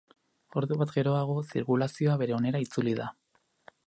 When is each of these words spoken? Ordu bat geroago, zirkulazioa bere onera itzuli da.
Ordu 0.61 0.77
bat 0.79 0.93
geroago, 0.95 1.35
zirkulazioa 1.53 2.15
bere 2.23 2.39
onera 2.39 2.63
itzuli 2.65 2.95
da. 3.01 3.11